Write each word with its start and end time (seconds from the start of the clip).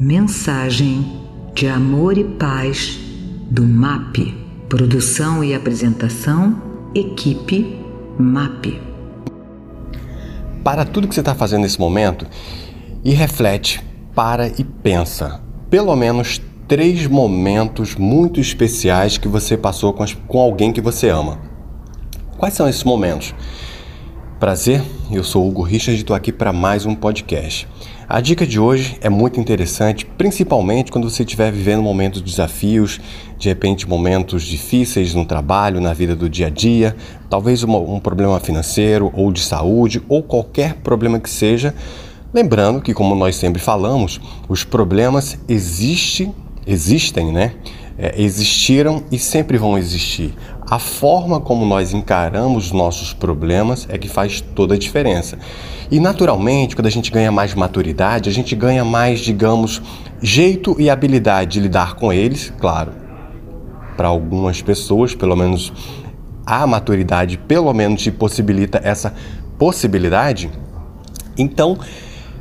Mensagem 0.00 1.04
de 1.54 1.68
amor 1.68 2.16
e 2.16 2.24
paz 2.24 2.98
do 3.50 3.62
MAP. 3.62 4.34
Produção 4.66 5.44
e 5.44 5.54
apresentação, 5.54 6.90
equipe 6.94 7.78
MAP. 8.18 8.80
Para 10.64 10.86
tudo 10.86 11.06
que 11.06 11.14
você 11.14 11.20
está 11.20 11.34
fazendo 11.34 11.60
nesse 11.64 11.78
momento 11.78 12.26
e 13.04 13.10
reflete, 13.10 13.84
para 14.14 14.48
e 14.48 14.64
pensa. 14.64 15.42
Pelo 15.68 15.94
menos 15.94 16.40
três 16.66 17.06
momentos 17.06 17.94
muito 17.94 18.40
especiais 18.40 19.18
que 19.18 19.28
você 19.28 19.54
passou 19.54 19.92
com, 19.92 20.02
as, 20.02 20.14
com 20.14 20.38
alguém 20.38 20.72
que 20.72 20.80
você 20.80 21.10
ama. 21.10 21.38
Quais 22.38 22.54
são 22.54 22.66
esses 22.66 22.84
momentos? 22.84 23.34
Prazer, 24.40 24.82
eu 25.12 25.22
sou 25.22 25.46
Hugo 25.46 25.60
Richard 25.60 25.98
e 25.98 26.00
estou 26.00 26.16
aqui 26.16 26.32
para 26.32 26.50
mais 26.50 26.86
um 26.86 26.94
podcast. 26.94 27.68
A 28.08 28.22
dica 28.22 28.46
de 28.46 28.58
hoje 28.58 28.96
é 29.02 29.10
muito 29.10 29.38
interessante, 29.38 30.06
principalmente 30.06 30.90
quando 30.90 31.10
você 31.10 31.24
estiver 31.24 31.52
vivendo 31.52 31.82
momentos 31.82 32.22
de 32.22 32.30
desafios, 32.30 32.98
de 33.36 33.50
repente 33.50 33.86
momentos 33.86 34.44
difíceis 34.44 35.14
no 35.14 35.26
trabalho, 35.26 35.78
na 35.78 35.92
vida 35.92 36.16
do 36.16 36.26
dia 36.26 36.46
a 36.46 36.50
dia, 36.50 36.96
talvez 37.28 37.62
um, 37.62 37.96
um 37.96 38.00
problema 38.00 38.40
financeiro 38.40 39.12
ou 39.14 39.30
de 39.30 39.42
saúde 39.42 40.02
ou 40.08 40.22
qualquer 40.22 40.76
problema 40.76 41.20
que 41.20 41.28
seja. 41.28 41.74
Lembrando 42.32 42.80
que, 42.80 42.94
como 42.94 43.14
nós 43.14 43.36
sempre 43.36 43.60
falamos, 43.60 44.22
os 44.48 44.64
problemas 44.64 45.38
existem, 45.46 46.34
existem, 46.66 47.30
né? 47.30 47.52
É, 47.98 48.14
existiram 48.16 49.02
e 49.12 49.18
sempre 49.18 49.58
vão 49.58 49.76
existir. 49.76 50.32
A 50.70 50.78
forma 50.78 51.40
como 51.40 51.66
nós 51.66 51.92
encaramos 51.92 52.70
nossos 52.70 53.12
problemas 53.12 53.88
é 53.90 53.98
que 53.98 54.08
faz 54.08 54.40
toda 54.40 54.76
a 54.76 54.78
diferença. 54.78 55.36
E 55.90 55.98
naturalmente, 55.98 56.76
quando 56.76 56.86
a 56.86 56.90
gente 56.90 57.10
ganha 57.10 57.32
mais 57.32 57.54
maturidade, 57.54 58.30
a 58.30 58.32
gente 58.32 58.54
ganha 58.54 58.84
mais, 58.84 59.18
digamos, 59.18 59.82
jeito 60.22 60.76
e 60.78 60.88
habilidade 60.88 61.54
de 61.54 61.60
lidar 61.60 61.96
com 61.96 62.12
eles, 62.12 62.52
claro. 62.60 62.92
Para 63.96 64.06
algumas 64.06 64.62
pessoas, 64.62 65.12
pelo 65.12 65.34
menos 65.34 65.72
a 66.46 66.64
maturidade 66.68 67.36
pelo 67.36 67.72
menos 67.74 68.00
te 68.00 68.12
possibilita 68.12 68.80
essa 68.84 69.12
possibilidade. 69.58 70.52
Então, 71.36 71.78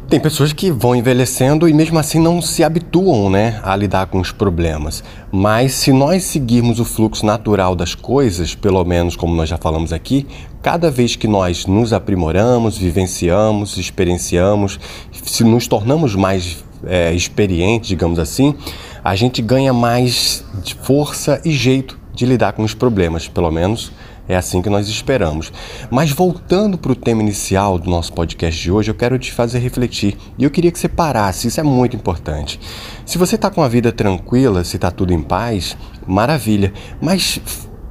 tem 0.10 0.20
pessoas 0.20 0.52
que 0.52 0.72
vão 0.72 0.96
envelhecendo 0.96 1.70
e 1.70 1.74
mesmo 1.74 2.00
assim 2.00 2.20
não 2.20 2.42
se 2.42 2.64
habituam 2.64 3.30
né, 3.30 3.60
a 3.64 3.76
lidar 3.76 4.08
com 4.08 4.20
os 4.20 4.32
problemas. 4.32 5.04
Mas 5.32 5.74
se 5.74 5.94
nós 5.94 6.24
seguirmos 6.24 6.80
o 6.80 6.86
fluxo 6.86 7.24
natural 7.24 7.76
das 7.76 7.94
coisas, 7.94 8.56
pelo 8.56 8.84
menos 8.84 9.16
como 9.16 9.36
nós 9.36 9.48
já 9.48 9.58
falamos 9.58 9.94
aqui, 9.94 10.26
cada 10.64 10.90
vez 10.90 11.16
que 11.16 11.28
nós 11.28 11.68
nos 11.68 11.94
aprimoramos, 11.94 12.76
vivenciamos, 12.76 13.78
experienciamos, 13.78 14.80
se 15.12 15.44
nos 15.44 15.68
tornamos 15.68 16.16
mais 16.16 16.64
é, 16.88 17.14
experientes, 17.14 17.90
digamos 17.90 18.18
assim, 18.18 18.56
a 19.04 19.16
gente 19.16 19.44
ganha 19.44 19.72
mais 19.72 20.44
força 20.82 21.40
e 21.46 21.52
jeito 21.52 22.00
de 22.16 22.26
lidar 22.26 22.54
com 22.54 22.64
os 22.64 22.73
problemas, 22.73 23.28
pelo 23.28 23.52
menos 23.52 23.92
é 24.30 24.36
assim 24.36 24.62
que 24.62 24.70
nós 24.70 24.88
esperamos. 24.88 25.52
Mas 25.90 26.12
voltando 26.12 26.78
para 26.78 26.92
o 26.92 26.96
tema 26.96 27.24
inicial 27.24 27.80
do 27.80 27.90
nosso 27.90 28.14
podcast 28.14 28.62
de 28.62 28.72
hoje, 28.72 28.92
eu 28.92 28.96
quero 28.96 29.18
te 29.18 29.34
fazer 29.34 29.58
refletir. 29.58 30.16
E 30.38 30.44
eu 30.44 30.52
queria 30.52 30.72
que 30.72 30.78
você 30.78 30.88
parasse, 30.88 31.48
isso 31.48 31.60
é 31.60 31.64
muito 31.64 31.96
importante. 31.96 32.60
Se 33.08 33.18
você 33.18 33.34
está 33.34 33.50
com 33.50 33.64
a 33.64 33.68
vida 33.68 33.92
tranquila, 33.92 34.64
se 34.64 34.76
está 34.76 34.92
tudo 34.92 35.12
em 35.12 35.22
paz, 35.22 35.76
maravilha. 36.06 36.72
Mas 37.02 37.42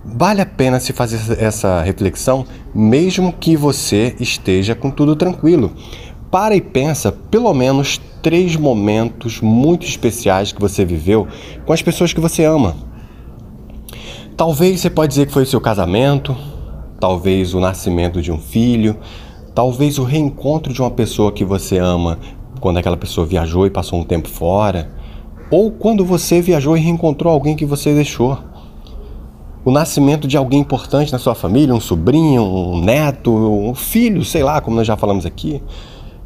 vale 0.04 0.40
a 0.40 0.46
pena 0.46 0.78
se 0.78 0.92
fazer 0.92 1.42
essa 1.42 1.82
reflexão, 1.82 2.46
mesmo 2.72 3.32
que 3.32 3.56
você 3.56 4.14
esteja 4.20 4.76
com 4.76 4.92
tudo 4.92 5.16
tranquilo. 5.16 5.72
Para 6.30 6.54
e 6.54 6.60
pensa 6.60 7.10
pelo 7.10 7.52
menos 7.52 8.00
três 8.22 8.54
momentos 8.54 9.40
muito 9.40 9.86
especiais 9.86 10.52
que 10.52 10.60
você 10.60 10.84
viveu 10.84 11.26
com 11.66 11.72
as 11.72 11.82
pessoas 11.82 12.12
que 12.12 12.20
você 12.20 12.44
ama. 12.44 12.87
Talvez 14.38 14.80
você 14.80 14.88
pode 14.88 15.08
dizer 15.08 15.26
que 15.26 15.32
foi 15.32 15.42
o 15.42 15.46
seu 15.46 15.60
casamento, 15.60 16.36
talvez 17.00 17.54
o 17.54 17.60
nascimento 17.60 18.22
de 18.22 18.30
um 18.30 18.38
filho, 18.38 18.96
talvez 19.52 19.98
o 19.98 20.04
reencontro 20.04 20.72
de 20.72 20.80
uma 20.80 20.92
pessoa 20.92 21.32
que 21.32 21.44
você 21.44 21.76
ama 21.76 22.20
quando 22.60 22.76
aquela 22.76 22.96
pessoa 22.96 23.26
viajou 23.26 23.66
e 23.66 23.70
passou 23.70 23.98
um 23.98 24.04
tempo 24.04 24.28
fora, 24.28 24.92
ou 25.50 25.72
quando 25.72 26.04
você 26.04 26.40
viajou 26.40 26.76
e 26.76 26.80
reencontrou 26.80 27.32
alguém 27.32 27.56
que 27.56 27.64
você 27.64 27.92
deixou. 27.92 28.38
O 29.64 29.72
nascimento 29.72 30.28
de 30.28 30.36
alguém 30.36 30.60
importante 30.60 31.10
na 31.10 31.18
sua 31.18 31.34
família, 31.34 31.74
um 31.74 31.80
sobrinho, 31.80 32.44
um 32.44 32.80
neto, 32.80 33.32
um 33.32 33.74
filho, 33.74 34.24
sei 34.24 34.44
lá, 34.44 34.60
como 34.60 34.76
nós 34.76 34.86
já 34.86 34.96
falamos 34.96 35.26
aqui. 35.26 35.60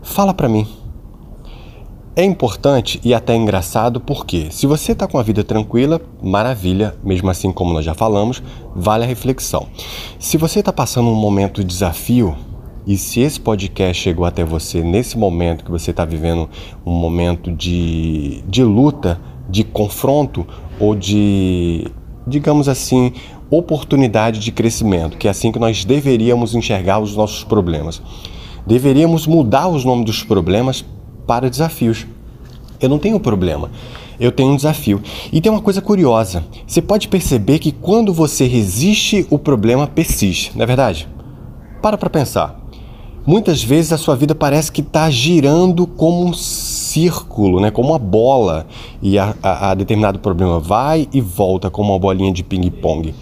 Fala 0.03 0.34
para 0.34 0.51
mim. 0.51 0.69
É 2.15 2.23
importante 2.23 3.00
e 3.03 3.15
até 3.15 3.34
engraçado 3.34 3.99
porque, 3.99 4.49
se 4.50 4.67
você 4.67 4.93
está 4.93 5.06
com 5.06 5.19
a 5.19 5.23
vida 5.23 5.43
tranquila, 5.43 5.99
maravilha, 6.23 6.95
mesmo 7.03 7.31
assim 7.31 7.50
como 7.50 7.73
nós 7.73 7.87
já 7.87 7.95
falamos, 7.95 8.43
vale 8.77 9.05
a 9.05 9.06
reflexão. 9.06 9.67
Se 10.19 10.37
você 10.37 10.61
está 10.61 10.71
passando 10.71 11.09
um 11.09 11.15
momento 11.15 11.62
de 11.62 11.67
desafio, 11.67 12.37
e 12.87 12.99
se 12.99 13.21
esse 13.21 13.41
podcast 13.41 14.03
chegou 14.03 14.27
até 14.27 14.45
você 14.45 14.83
nesse 14.83 15.17
momento 15.17 15.65
que 15.65 15.71
você 15.71 15.91
está 15.91 16.05
vivendo 16.05 16.51
um 16.84 16.93
momento 16.93 17.51
de, 17.51 18.43
de 18.47 18.62
luta, 18.62 19.19
de 19.49 19.65
confronto 19.65 20.47
ou 20.78 20.95
de, 20.95 21.87
digamos 22.27 22.69
assim, 22.69 23.15
oportunidade 23.49 24.39
de 24.39 24.53
crescimento, 24.53 25.17
que 25.17 25.28
é 25.28 25.31
assim 25.31 25.51
que 25.51 25.59
nós 25.59 25.83
deveríamos 25.83 26.55
enxergar 26.55 26.99
os 26.99 27.17
nossos 27.17 27.43
problemas. 27.43 28.03
Deveríamos 28.67 29.27
mudar 29.27 29.69
os 29.69 29.83
nomes 29.83 30.05
dos 30.05 30.22
problemas 30.22 30.84
para 31.27 31.50
desafios. 31.50 32.06
Eu 32.81 32.88
não 32.88 32.99
tenho 32.99 33.21
problema, 33.21 33.71
eu 34.19 34.33
tenho 34.33 34.50
um 34.50 34.56
desafio. 34.56 35.00
E 35.33 35.41
tem 35.41 35.50
uma 35.50 35.60
coisa 35.60 35.81
curiosa: 35.81 36.44
você 36.66 36.83
pode 36.83 37.09
perceber 37.09 37.59
que 37.59 37.72
quando 37.72 38.12
você 38.12 38.47
resiste, 38.47 39.27
o 39.31 39.38
problema 39.38 39.87
persiste, 39.87 40.53
não 40.55 40.62
é 40.62 40.66
verdade? 40.66 41.09
Para 41.81 41.97
para 41.97 42.10
pensar. 42.10 42.60
Muitas 43.25 43.62
vezes 43.62 43.93
a 43.93 43.99
sua 43.99 44.16
vida 44.16 44.34
parece 44.34 44.72
que 44.72 44.81
está 44.81 45.09
girando 45.09 45.87
como 45.87 46.27
um 46.27 46.34
círculo, 46.34 47.60
né? 47.60 47.71
como 47.71 47.91
uma 47.91 47.99
bola, 47.99 48.66
e 49.00 49.16
a, 49.16 49.33
a, 49.41 49.71
a 49.71 49.75
determinado 49.75 50.19
problema 50.19 50.59
vai 50.59 51.09
e 51.12 51.21
volta 51.21 51.71
como 51.71 51.93
uma 51.93 51.99
bolinha 52.00 52.33
de 52.33 52.43
ping-pong. 52.43 53.15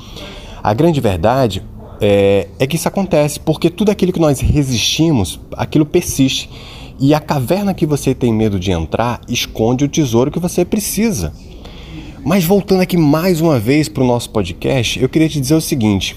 A 0.62 0.72
grande 0.72 1.02
verdade 1.02 1.62
é, 2.00 2.48
é 2.58 2.66
que 2.66 2.76
isso 2.76 2.88
acontece 2.88 3.38
porque 3.38 3.68
tudo 3.68 3.90
aquilo 3.90 4.10
que 4.10 4.18
nós 4.18 4.40
resistimos, 4.40 5.38
aquilo 5.54 5.84
persiste. 5.84 6.48
E 7.00 7.14
a 7.14 7.18
caverna 7.18 7.72
que 7.72 7.86
você 7.86 8.14
tem 8.14 8.30
medo 8.30 8.60
de 8.60 8.70
entrar 8.70 9.22
esconde 9.26 9.86
o 9.86 9.88
tesouro 9.88 10.30
que 10.30 10.38
você 10.38 10.66
precisa. 10.66 11.32
Mas 12.22 12.44
voltando 12.44 12.82
aqui 12.82 12.98
mais 12.98 13.40
uma 13.40 13.58
vez 13.58 13.88
para 13.88 14.02
o 14.02 14.06
nosso 14.06 14.28
podcast, 14.28 15.00
eu 15.00 15.08
queria 15.08 15.28
te 15.28 15.40
dizer 15.40 15.54
o 15.54 15.62
seguinte: 15.62 16.14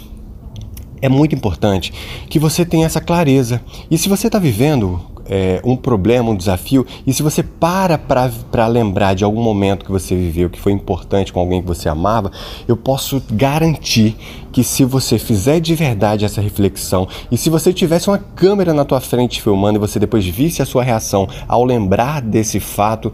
é 1.02 1.08
muito 1.08 1.34
importante 1.34 1.94
que 2.30 2.38
você 2.38 2.66
tenha 2.66 2.86
essa 2.86 3.00
clareza. 3.00 3.62
E 3.90 3.98
se 3.98 4.10
você 4.10 4.28
está 4.28 4.38
vivendo 4.38 5.00
é, 5.26 5.62
um 5.64 5.76
problema, 5.76 6.30
um 6.30 6.36
desafio, 6.36 6.86
e 7.06 7.14
se 7.14 7.24
você 7.24 7.42
para 7.42 7.98
para 7.98 8.68
lembrar 8.68 9.14
de 9.14 9.24
algum 9.24 9.42
momento 9.42 9.86
que 9.86 9.92
você 9.92 10.16
viveu 10.16 10.50
que 10.50 10.60
foi 10.60 10.72
importante 10.72 11.32
com 11.32 11.40
alguém 11.40 11.62
que 11.62 11.68
você 11.68 11.88
amava, 11.88 12.32
eu 12.68 12.76
posso 12.76 13.22
garantir 13.32 14.16
que 14.52 14.64
se 14.64 14.84
você 14.84 15.18
fizer 15.18 15.60
de 15.60 15.74
verdade 15.76 16.26
essa 16.26 16.42
reflexão 16.42 17.08
e 17.32 17.38
se 17.38 17.50
você 17.50 17.74
tivesse 17.74 18.10
uma 18.10 18.18
câmera 18.18 18.74
na 18.74 18.86
tua 18.86 19.00
frente 19.00 19.42
filmando 19.42 19.78
e 19.78 19.80
você 19.80 20.00
depois 20.00 20.26
visse 20.26 20.62
a 20.62 20.66
sua 20.66 20.84
reação 20.84 21.28
ao 21.48 21.64
lembrar 21.64 22.22
desse 22.22 22.60
fato, 22.60 23.12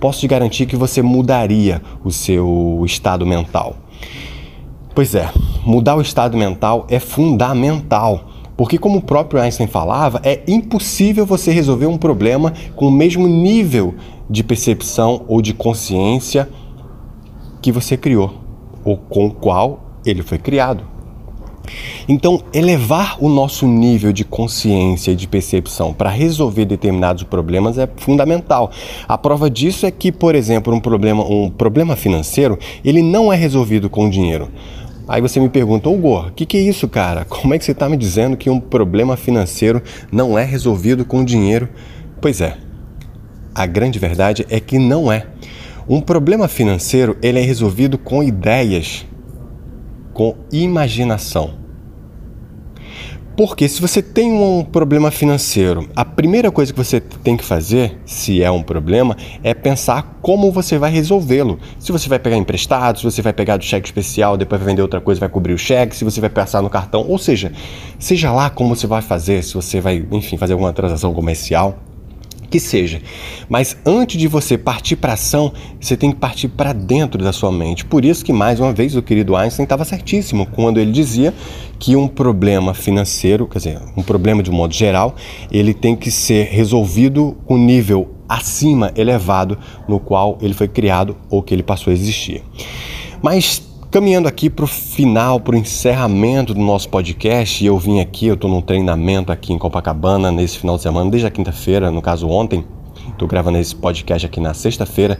posso 0.00 0.20
te 0.20 0.28
garantir 0.28 0.66
que 0.66 0.76
você 0.76 1.02
mudaria 1.02 1.82
o 2.02 2.10
seu 2.10 2.82
estado 2.84 3.26
mental. 3.26 3.76
Pois 4.94 5.14
é, 5.14 5.30
mudar 5.64 5.94
o 5.94 6.00
estado 6.00 6.36
mental 6.36 6.86
é 6.88 6.98
fundamental 6.98 8.24
porque, 8.60 8.76
como 8.76 8.98
o 8.98 9.02
próprio 9.02 9.40
Einstein 9.40 9.66
falava, 9.66 10.20
é 10.22 10.42
impossível 10.46 11.24
você 11.24 11.50
resolver 11.50 11.86
um 11.86 11.96
problema 11.96 12.52
com 12.76 12.88
o 12.88 12.90
mesmo 12.90 13.26
nível 13.26 13.94
de 14.28 14.44
percepção 14.44 15.24
ou 15.28 15.40
de 15.40 15.54
consciência 15.54 16.46
que 17.62 17.72
você 17.72 17.96
criou, 17.96 18.34
ou 18.84 18.98
com 18.98 19.28
o 19.28 19.30
qual 19.30 19.80
ele 20.04 20.22
foi 20.22 20.36
criado. 20.36 20.84
Então, 22.06 22.42
elevar 22.52 23.16
o 23.18 23.30
nosso 23.30 23.66
nível 23.66 24.12
de 24.12 24.24
consciência 24.24 25.12
e 25.12 25.16
de 25.16 25.26
percepção 25.26 25.94
para 25.94 26.10
resolver 26.10 26.66
determinados 26.66 27.22
problemas 27.22 27.78
é 27.78 27.88
fundamental. 27.96 28.70
A 29.08 29.16
prova 29.16 29.48
disso 29.48 29.86
é 29.86 29.90
que, 29.90 30.12
por 30.12 30.34
exemplo, 30.34 30.74
um 30.74 30.80
problema, 30.80 31.24
um 31.24 31.48
problema 31.48 31.96
financeiro, 31.96 32.58
ele 32.84 33.00
não 33.00 33.32
é 33.32 33.36
resolvido 33.36 33.88
com 33.88 34.10
dinheiro. 34.10 34.50
Aí 35.10 35.20
você 35.20 35.40
me 35.40 35.48
pergunta, 35.48 35.88
Hugo, 35.88 36.28
o 36.28 36.30
que, 36.30 36.46
que 36.46 36.56
é 36.56 36.60
isso, 36.60 36.86
cara? 36.86 37.24
Como 37.24 37.52
é 37.52 37.58
que 37.58 37.64
você 37.64 37.72
está 37.72 37.88
me 37.88 37.96
dizendo 37.96 38.36
que 38.36 38.48
um 38.48 38.60
problema 38.60 39.16
financeiro 39.16 39.82
não 40.12 40.38
é 40.38 40.44
resolvido 40.44 41.04
com 41.04 41.24
dinheiro? 41.24 41.68
Pois 42.20 42.40
é, 42.40 42.56
a 43.52 43.66
grande 43.66 43.98
verdade 43.98 44.46
é 44.48 44.60
que 44.60 44.78
não 44.78 45.10
é. 45.10 45.26
Um 45.88 46.00
problema 46.00 46.46
financeiro 46.46 47.18
ele 47.20 47.40
é 47.40 47.42
resolvido 47.42 47.98
com 47.98 48.22
ideias, 48.22 49.04
com 50.14 50.36
imaginação. 50.52 51.54
Porque 53.40 53.70
se 53.70 53.80
você 53.80 54.02
tem 54.02 54.30
um 54.30 54.62
problema 54.62 55.10
financeiro, 55.10 55.88
a 55.96 56.04
primeira 56.04 56.50
coisa 56.50 56.74
que 56.74 56.76
você 56.76 57.00
tem 57.00 57.38
que 57.38 57.42
fazer, 57.42 57.98
se 58.04 58.42
é 58.42 58.50
um 58.50 58.62
problema, 58.62 59.16
é 59.42 59.54
pensar 59.54 60.18
como 60.20 60.52
você 60.52 60.76
vai 60.76 60.90
resolvê-lo. 60.90 61.58
Se 61.78 61.90
você 61.90 62.06
vai 62.06 62.18
pegar 62.18 62.36
emprestado, 62.36 62.98
se 62.98 63.02
você 63.04 63.22
vai 63.22 63.32
pegar 63.32 63.56
do 63.56 63.64
cheque 63.64 63.88
especial, 63.88 64.36
depois 64.36 64.60
vai 64.60 64.68
vender 64.68 64.82
outra 64.82 65.00
coisa, 65.00 65.18
vai 65.18 65.28
cobrir 65.30 65.54
o 65.54 65.58
cheque, 65.58 65.96
se 65.96 66.04
você 66.04 66.20
vai 66.20 66.28
passar 66.28 66.60
no 66.60 66.68
cartão, 66.68 67.06
ou 67.08 67.16
seja, 67.16 67.50
seja 67.98 68.30
lá 68.30 68.50
como 68.50 68.76
você 68.76 68.86
vai 68.86 69.00
fazer, 69.00 69.42
se 69.42 69.54
você 69.54 69.80
vai, 69.80 70.04
enfim, 70.12 70.36
fazer 70.36 70.52
alguma 70.52 70.74
transação 70.74 71.14
comercial, 71.14 71.78
que 72.50 72.58
seja. 72.58 73.00
Mas 73.48 73.76
antes 73.86 74.18
de 74.18 74.26
você 74.26 74.58
partir 74.58 74.96
para 74.96 75.12
ação, 75.12 75.52
você 75.80 75.96
tem 75.96 76.10
que 76.10 76.18
partir 76.18 76.48
para 76.48 76.72
dentro 76.72 77.22
da 77.22 77.32
sua 77.32 77.52
mente. 77.52 77.84
Por 77.84 78.04
isso 78.04 78.24
que 78.24 78.32
mais 78.32 78.58
uma 78.58 78.72
vez 78.72 78.96
o 78.96 79.02
querido 79.02 79.36
Einstein 79.36 79.64
estava 79.64 79.84
certíssimo 79.84 80.46
quando 80.46 80.78
ele 80.78 80.90
dizia 80.90 81.32
que 81.78 81.96
um 81.96 82.08
problema 82.08 82.74
financeiro, 82.74 83.46
quer 83.46 83.58
dizer, 83.58 83.80
um 83.96 84.02
problema 84.02 84.42
de 84.42 84.50
um 84.50 84.54
modo 84.54 84.74
geral, 84.74 85.14
ele 85.50 85.72
tem 85.72 85.94
que 85.94 86.10
ser 86.10 86.48
resolvido 86.48 87.36
com 87.46 87.56
nível 87.56 88.16
acima, 88.28 88.92
elevado, 88.94 89.58
no 89.88 89.98
qual 89.98 90.38
ele 90.40 90.54
foi 90.54 90.68
criado 90.68 91.16
ou 91.28 91.42
que 91.42 91.54
ele 91.54 91.62
passou 91.62 91.90
a 91.90 91.94
existir. 91.94 92.42
Mas 93.22 93.69
Caminhando 93.90 94.28
aqui 94.28 94.48
para 94.48 94.64
o 94.64 94.68
final, 94.68 95.40
para 95.40 95.56
o 95.56 95.58
encerramento 95.58 96.54
do 96.54 96.60
nosso 96.60 96.88
podcast, 96.88 97.64
e 97.64 97.66
eu 97.66 97.76
vim 97.76 97.98
aqui, 97.98 98.28
eu 98.28 98.34
estou 98.34 98.48
num 98.48 98.60
treinamento 98.60 99.32
aqui 99.32 99.52
em 99.52 99.58
Copacabana 99.58 100.30
nesse 100.30 100.58
final 100.58 100.76
de 100.76 100.82
semana, 100.82 101.10
desde 101.10 101.26
a 101.26 101.30
quinta-feira, 101.30 101.90
no 101.90 102.00
caso 102.00 102.28
ontem, 102.28 102.64
estou 103.08 103.26
gravando 103.26 103.58
esse 103.58 103.74
podcast 103.74 104.24
aqui 104.24 104.38
na 104.38 104.54
sexta-feira. 104.54 105.18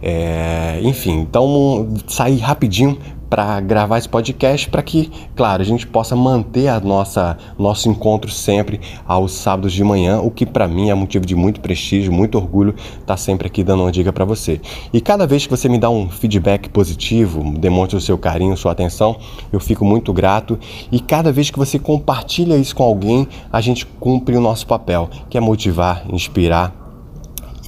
É, 0.00 0.80
enfim, 0.82 1.20
então 1.20 1.94
saí 2.06 2.38
rapidinho 2.38 2.96
para 3.28 3.60
gravar 3.60 3.98
esse 3.98 4.08
podcast 4.08 4.68
para 4.68 4.82
que, 4.82 5.10
claro, 5.34 5.62
a 5.62 5.64
gente 5.64 5.86
possa 5.86 6.14
manter 6.14 6.68
a 6.68 6.80
nossa 6.80 7.36
nosso 7.58 7.88
encontro 7.88 8.30
sempre 8.30 8.80
aos 9.06 9.32
sábados 9.32 9.72
de 9.72 9.82
manhã, 9.82 10.20
o 10.20 10.30
que 10.30 10.46
para 10.46 10.68
mim 10.68 10.90
é 10.90 10.94
motivo 10.94 11.26
de 11.26 11.34
muito 11.34 11.60
prestígio, 11.60 12.12
muito 12.12 12.38
orgulho 12.38 12.74
estar 12.76 13.00
tá 13.06 13.16
sempre 13.16 13.46
aqui 13.46 13.62
dando 13.62 13.82
uma 13.82 13.92
dica 13.92 14.12
para 14.12 14.24
você. 14.24 14.60
E 14.92 15.00
cada 15.00 15.26
vez 15.26 15.44
que 15.44 15.50
você 15.50 15.68
me 15.68 15.78
dá 15.78 15.90
um 15.90 16.08
feedback 16.08 16.68
positivo, 16.68 17.42
demonstra 17.58 17.98
o 17.98 18.00
seu 18.00 18.16
carinho, 18.16 18.56
sua 18.56 18.72
atenção, 18.72 19.16
eu 19.52 19.60
fico 19.60 19.84
muito 19.84 20.12
grato. 20.12 20.58
E 20.90 21.00
cada 21.00 21.32
vez 21.32 21.50
que 21.50 21.58
você 21.58 21.78
compartilha 21.78 22.56
isso 22.56 22.74
com 22.74 22.82
alguém, 22.82 23.28
a 23.52 23.60
gente 23.60 23.84
cumpre 23.84 24.36
o 24.36 24.40
nosso 24.40 24.66
papel, 24.66 25.08
que 25.28 25.36
é 25.36 25.40
motivar, 25.40 26.04
inspirar 26.10 26.85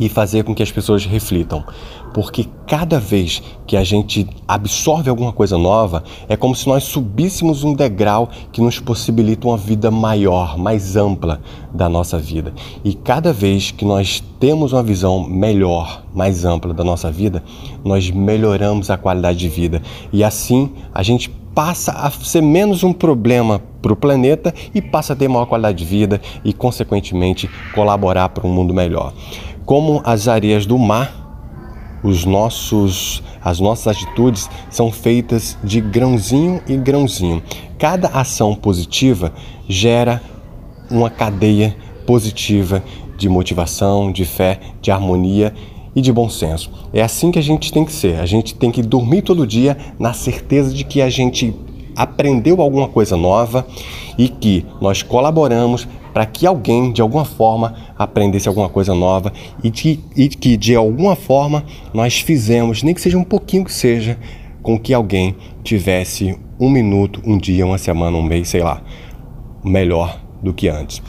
e 0.00 0.08
fazer 0.08 0.44
com 0.44 0.54
que 0.54 0.62
as 0.62 0.70
pessoas 0.70 1.04
reflitam. 1.04 1.64
Porque 2.12 2.46
cada 2.66 2.98
vez 2.98 3.42
que 3.66 3.76
a 3.76 3.84
gente 3.84 4.26
absorve 4.46 5.10
alguma 5.10 5.32
coisa 5.32 5.58
nova, 5.58 6.02
é 6.28 6.36
como 6.36 6.54
se 6.54 6.66
nós 6.66 6.84
subíssemos 6.84 7.64
um 7.64 7.74
degrau 7.74 8.28
que 8.50 8.60
nos 8.60 8.78
possibilita 8.78 9.46
uma 9.46 9.56
vida 9.56 9.90
maior, 9.90 10.56
mais 10.56 10.96
ampla 10.96 11.40
da 11.72 11.88
nossa 11.88 12.18
vida. 12.18 12.52
E 12.84 12.94
cada 12.94 13.32
vez 13.32 13.70
que 13.70 13.84
nós 13.84 14.22
temos 14.40 14.72
uma 14.72 14.82
visão 14.82 15.22
melhor, 15.28 16.02
mais 16.14 16.44
ampla 16.44 16.72
da 16.72 16.84
nossa 16.84 17.10
vida, 17.10 17.42
nós 17.84 18.10
melhoramos 18.10 18.90
a 18.90 18.96
qualidade 18.96 19.38
de 19.38 19.48
vida. 19.48 19.82
E 20.12 20.24
assim 20.24 20.70
a 20.94 21.02
gente 21.02 21.30
passa 21.54 21.92
a 21.92 22.10
ser 22.10 22.40
menos 22.40 22.84
um 22.84 22.92
problema 22.92 23.60
para 23.82 23.92
o 23.92 23.96
planeta 23.96 24.54
e 24.72 24.80
passa 24.80 25.12
a 25.12 25.16
ter 25.16 25.28
maior 25.28 25.46
qualidade 25.46 25.78
de 25.78 25.84
vida 25.84 26.20
e, 26.44 26.52
consequentemente, 26.52 27.50
colaborar 27.74 28.28
para 28.28 28.46
um 28.46 28.52
mundo 28.52 28.72
melhor 28.72 29.12
como 29.68 30.00
as 30.02 30.28
areias 30.28 30.64
do 30.64 30.78
mar, 30.78 32.00
os 32.02 32.24
nossos, 32.24 33.22
as 33.44 33.60
nossas 33.60 33.98
atitudes 33.98 34.48
são 34.70 34.90
feitas 34.90 35.58
de 35.62 35.78
grãozinho 35.78 36.62
e 36.66 36.74
grãozinho. 36.74 37.42
Cada 37.78 38.08
ação 38.08 38.54
positiva 38.54 39.30
gera 39.68 40.22
uma 40.90 41.10
cadeia 41.10 41.76
positiva 42.06 42.82
de 43.18 43.28
motivação, 43.28 44.10
de 44.10 44.24
fé, 44.24 44.58
de 44.80 44.90
harmonia 44.90 45.52
e 45.94 46.00
de 46.00 46.10
bom 46.10 46.30
senso. 46.30 46.70
É 46.90 47.02
assim 47.02 47.30
que 47.30 47.38
a 47.38 47.42
gente 47.42 47.70
tem 47.70 47.84
que 47.84 47.92
ser. 47.92 48.18
A 48.20 48.24
gente 48.24 48.54
tem 48.54 48.70
que 48.70 48.80
dormir 48.80 49.20
todo 49.20 49.46
dia 49.46 49.76
na 49.98 50.14
certeza 50.14 50.72
de 50.72 50.82
que 50.82 51.02
a 51.02 51.10
gente 51.10 51.54
aprendeu 51.94 52.62
alguma 52.62 52.88
coisa 52.88 53.18
nova 53.18 53.66
e 54.16 54.30
que 54.30 54.64
nós 54.80 55.02
colaboramos 55.02 55.86
para 56.18 56.26
que 56.26 56.48
alguém, 56.48 56.90
de 56.90 57.00
alguma 57.00 57.24
forma, 57.24 57.76
aprendesse 57.96 58.48
alguma 58.48 58.68
coisa 58.68 58.92
nova 58.92 59.32
e 59.62 59.70
que, 59.70 60.02
e 60.16 60.28
que, 60.28 60.56
de 60.56 60.74
alguma 60.74 61.14
forma, 61.14 61.64
nós 61.94 62.18
fizemos, 62.18 62.82
nem 62.82 62.92
que 62.92 63.00
seja 63.00 63.16
um 63.16 63.22
pouquinho 63.22 63.64
que 63.64 63.72
seja, 63.72 64.18
com 64.60 64.76
que 64.76 64.92
alguém 64.92 65.36
tivesse 65.62 66.36
um 66.58 66.68
minuto, 66.68 67.22
um 67.24 67.38
dia, 67.38 67.64
uma 67.64 67.78
semana, 67.78 68.16
um 68.16 68.22
mês, 68.24 68.48
sei 68.48 68.64
lá, 68.64 68.82
melhor 69.62 70.20
do 70.42 70.52
que 70.52 70.68
antes. 70.68 71.00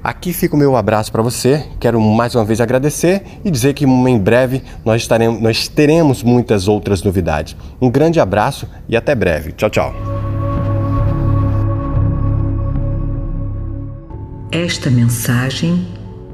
Aqui 0.00 0.32
fica 0.32 0.54
o 0.54 0.58
meu 0.58 0.76
abraço 0.76 1.10
para 1.10 1.22
você. 1.22 1.66
Quero 1.80 2.00
mais 2.00 2.36
uma 2.36 2.44
vez 2.44 2.60
agradecer 2.60 3.24
e 3.44 3.50
dizer 3.50 3.74
que 3.74 3.84
em 3.84 4.18
breve 4.18 4.62
nós, 4.84 5.02
estaremos, 5.02 5.42
nós 5.42 5.66
teremos 5.66 6.22
muitas 6.22 6.68
outras 6.68 7.02
novidades. 7.02 7.56
Um 7.80 7.90
grande 7.90 8.20
abraço 8.20 8.68
e 8.88 8.96
até 8.96 9.12
breve. 9.12 9.50
Tchau, 9.50 9.70
tchau. 9.70 10.11
Esta 14.52 14.88
mensagem 14.90 15.86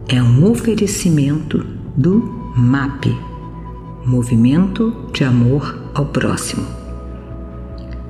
é 0.09 0.20
um 0.20 0.50
oferecimento 0.50 1.65
do 1.97 2.53
MAP 2.56 3.06
Movimento 4.05 5.09
de 5.12 5.23
Amor 5.23 5.93
ao 5.94 6.06
Próximo. 6.06 6.67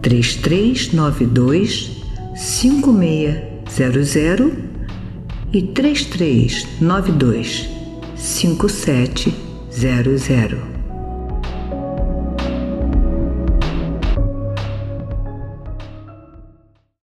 3392 0.00 1.90
5600 2.34 4.52
e 5.52 5.62
3392 5.64 7.68
5700. 8.16 10.77